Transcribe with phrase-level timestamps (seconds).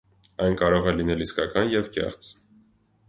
[0.45, 2.31] Այն կարող է լինել իսկական և կեղծ։